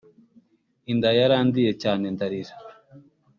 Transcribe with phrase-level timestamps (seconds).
[0.91, 2.53] Inda yarandiye cyane ndarira